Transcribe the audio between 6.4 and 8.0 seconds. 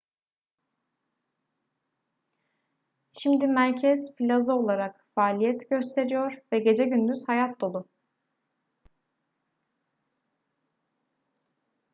ve gece gündüz hayat dolu